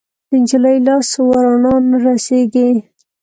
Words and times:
د 0.29 0.31
نجلۍ 0.41 0.77
لاس 0.87 1.09
ورڼا 1.29 1.75
نه 1.89 1.97
رسیږي 2.05 2.69